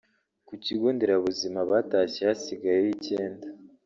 [0.47, 3.47] ku kigo nderabuzima batashye hasigayeyo icyenda